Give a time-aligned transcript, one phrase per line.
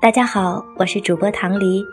[0.00, 1.84] 大家好，我是主播唐黎，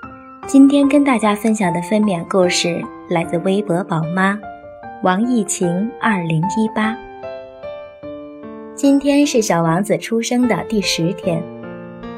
[0.45, 4.37] 今天跟大家分享的分娩故事来自微博宝妈
[5.01, 6.95] 王艺晴二零一八。
[8.75, 11.41] 今天是小王子出生的第十天，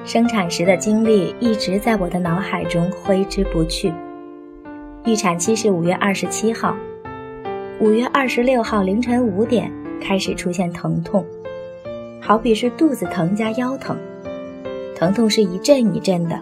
[0.04, 3.94] 生产时的经历一直在我的脑海中挥之不去。
[5.06, 6.76] 预产期是五月二十七号，
[7.80, 11.26] 五月二十六号凌晨五点开始出现疼痛，
[12.20, 13.98] 好比是肚子疼加腰疼。
[14.98, 16.36] 疼痛是一阵一阵的，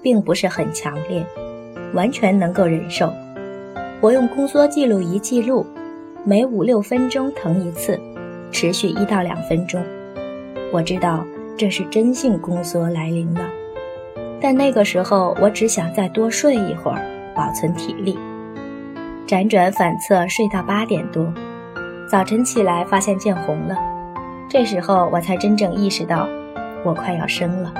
[0.00, 1.22] 并不是很强烈，
[1.92, 3.12] 完全能够忍受。
[4.00, 5.66] 我用宫缩记录仪记录，
[6.24, 8.00] 每五六分钟疼一次，
[8.50, 9.84] 持续一到两分钟。
[10.72, 11.22] 我知道
[11.54, 13.42] 这是真性宫缩来临了，
[14.40, 17.04] 但那个时候我只想再多睡一会儿，
[17.34, 18.18] 保存体力。
[19.26, 21.30] 辗转反侧睡到八点多，
[22.10, 23.76] 早晨起来发现见红了，
[24.48, 26.26] 这时候我才真正意识到，
[26.86, 27.70] 我快要生了。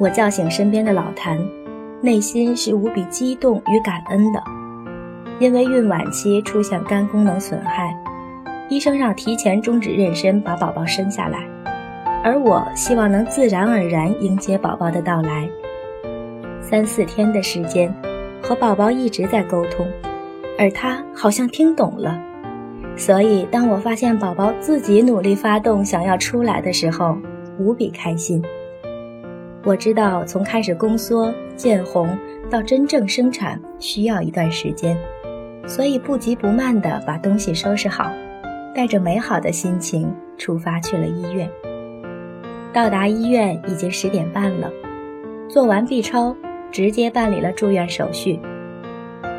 [0.00, 1.36] 我叫醒身边的老谭，
[2.00, 4.40] 内心是无比激动与感恩的，
[5.40, 7.92] 因为孕晚期出现肝功能损害，
[8.68, 11.40] 医生让提前终止妊娠，把宝宝生下来，
[12.22, 15.48] 而我希望能自然而然迎接宝宝的到来。
[16.60, 17.92] 三四天的时间，
[18.40, 19.84] 和宝宝一直在沟通，
[20.56, 22.16] 而他好像听懂了，
[22.96, 27.18] 所以当我发现宝宝自己努力发动想要出来的时候，
[27.58, 28.40] 无比开心。
[29.68, 32.08] 我知道，从开始宫缩、见红
[32.48, 34.96] 到真正生产需要一段时间，
[35.66, 38.10] 所以不急不慢地把东西收拾好，
[38.74, 41.46] 带着美好的心情出发去了医院。
[42.72, 44.70] 到达医院已经十点半了，
[45.50, 46.34] 做完 B 超，
[46.72, 48.40] 直接办理了住院手续。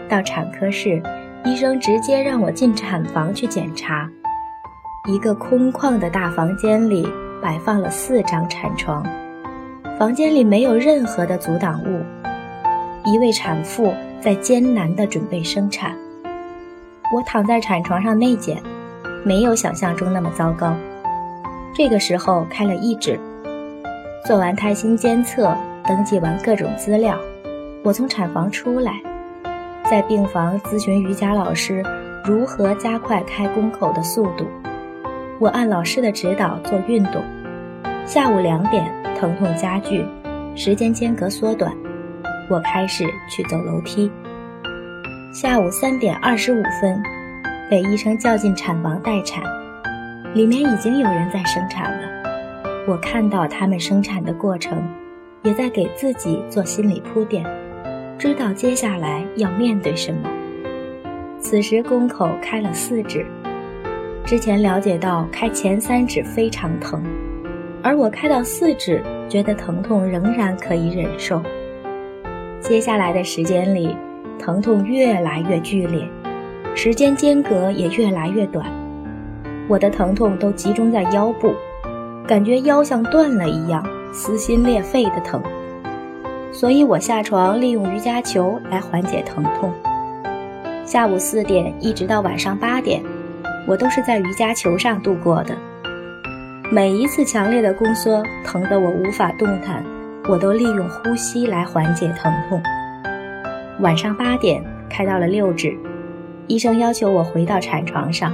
[0.08, 1.02] 到产科室，
[1.44, 4.08] 医生直接让我进产房去检查。
[5.12, 7.08] 一个空旷的大房间里
[7.42, 9.04] 摆放了四张产床。
[10.00, 12.02] 房间里没有任何的阻挡物，
[13.04, 15.94] 一位产妇在艰难地准备生产。
[17.14, 18.64] 我躺在产床上内检，
[19.26, 20.74] 没有想象中那么糟糕。
[21.76, 23.20] 这个时候开了一指，
[24.26, 25.54] 做完胎心监测，
[25.86, 27.20] 登记完各种资料，
[27.84, 29.02] 我从产房出来，
[29.84, 31.84] 在病房咨询瑜伽老师
[32.24, 34.46] 如何加快开宫口的速度。
[35.40, 37.22] 我按老师的指导做运动。
[38.06, 38.98] 下午两点。
[39.20, 40.06] 疼痛加剧，
[40.56, 41.76] 时间间隔缩短，
[42.50, 44.10] 我开始去走楼梯。
[45.34, 47.04] 下午三点二十五分，
[47.70, 49.44] 被医生叫进产房待产，
[50.34, 52.08] 里面已经有人在生产了。
[52.88, 54.82] 我看到他们生产的过程，
[55.44, 57.46] 也在给自己做心理铺垫，
[58.18, 60.30] 知道接下来要面对什么。
[61.42, 63.26] 此时宫口开了四指，
[64.26, 67.04] 之前了解到开前三指非常疼。
[67.82, 71.42] 而我开到四指，觉得疼痛仍然可以忍受。
[72.60, 73.96] 接下来的时间里，
[74.38, 76.08] 疼痛越来越剧烈，
[76.76, 78.66] 时间间隔也越来越短。
[79.68, 81.54] 我的疼痛都集中在腰部，
[82.28, 85.42] 感觉腰像断了一样，撕心裂肺的疼。
[86.52, 89.72] 所以我下床利用瑜伽球来缓解疼痛。
[90.84, 93.02] 下午四点一直到晚上八点，
[93.68, 95.56] 我都是在瑜伽球上度过的。
[96.72, 99.84] 每一次强烈的宫缩，疼得我无法动弹，
[100.30, 102.62] 我都利用呼吸来缓解疼痛。
[103.80, 105.76] 晚上八点开到了六指，
[106.46, 108.32] 医生要求我回到产床上。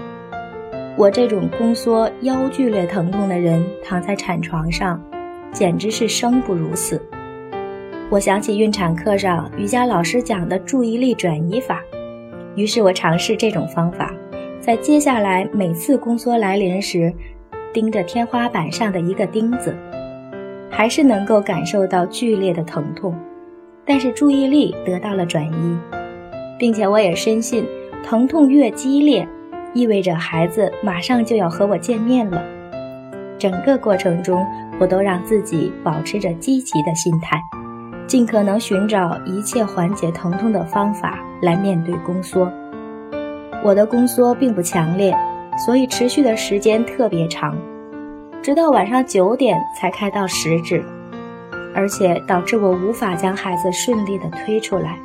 [0.97, 5.01] 我这种宫缩、腰剧烈疼痛的人躺在产床上，
[5.53, 7.01] 简直是生不如死。
[8.09, 11.81] 我想起孕产课上瑜伽老师讲的注意力转移法，
[12.57, 14.13] 于是我尝试这种方法，
[14.59, 17.13] 在接下来每次宫缩来临时。
[17.75, 19.75] 盯着天花板上的一个钉子，
[20.71, 23.13] 还是能够感受到剧烈的疼痛，
[23.85, 25.77] 但是注意力得到了转移，
[26.57, 27.65] 并且我也深信，
[28.01, 29.27] 疼痛越激烈，
[29.73, 32.41] 意味着孩子马上就要和我见面了。
[33.37, 34.47] 整个过程中，
[34.79, 37.37] 我都让自己保持着积极的心态，
[38.07, 42.49] 尽可能寻找一切缓解疼痛的方法来面对宫缩。
[43.65, 45.13] 我的宫缩并不强烈。
[45.57, 47.57] 所以持续的时间特别长，
[48.41, 50.83] 直到晚上九点才开到十指，
[51.73, 54.97] 而且导致我无法将孩子顺利的推出来。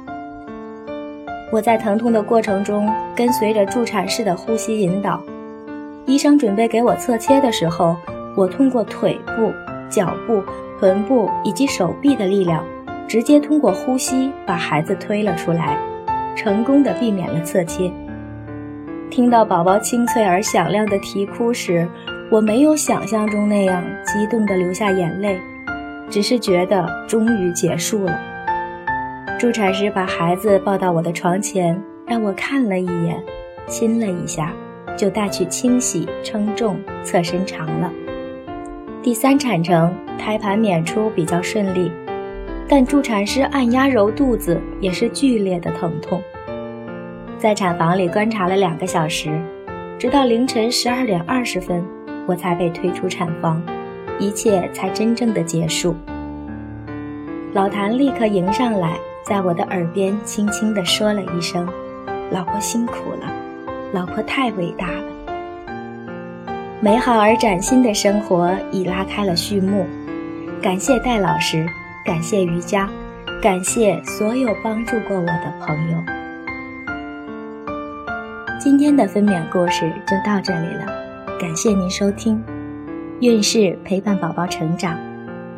[1.53, 5.21] 我在疼痛的过程中跟随着助产士的呼吸引导，
[6.07, 7.97] 医生准备给我侧切的时候，
[8.37, 9.53] 我通过腿部、
[9.89, 10.43] 脚部、
[10.79, 12.65] 臀部以及手臂的力量，
[13.09, 15.79] 直接通过呼吸把孩子推了出来，
[16.37, 17.91] 成功的避免了侧切。
[19.11, 21.87] 听到宝宝清脆而响亮的啼哭时，
[22.31, 25.37] 我没有想象中那样激动地流下眼泪，
[26.09, 28.19] 只是觉得终于结束了。
[29.37, 33.21] 助产师把孩子抱到我的床前，让我看了一眼，
[33.67, 34.53] 亲了一下，
[34.97, 37.91] 就带去清洗、称重、测身长了。
[39.03, 41.91] 第三产程，胎盘娩出比较顺利，
[42.69, 46.23] 但助产师按压揉肚子也是剧烈的疼痛。
[47.41, 49.41] 在产房里观察了两个小时，
[49.99, 51.83] 直到凌晨十二点二十分，
[52.27, 53.63] 我才被推出产房，
[54.19, 55.97] 一切才真正的结束。
[57.55, 61.67] 老谭立刻迎上来，在我的耳边轻轻地说了一声
[62.31, 63.33] ：“老婆辛苦了，
[63.95, 65.05] 老婆太伟大了。”
[66.83, 69.87] 美好而崭新的生活已拉开了序幕。
[70.61, 71.67] 感谢戴老师，
[72.05, 72.87] 感谢瑜伽，
[73.41, 76.20] 感谢所有帮助过我的朋友。
[78.61, 80.85] 今天的分娩故事就到这里了，
[81.41, 82.39] 感谢您收听。
[83.23, 84.99] 孕氏陪伴宝宝成长，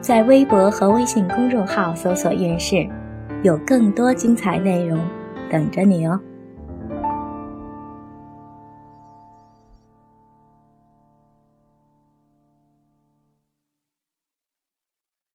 [0.00, 2.88] 在微博和微信公众号搜索“孕氏”，
[3.42, 5.00] 有更多精彩内容
[5.50, 6.20] 等着你哦。